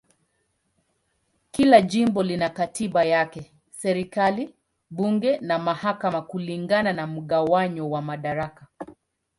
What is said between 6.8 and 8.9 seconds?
na mgawanyo wa madaraka.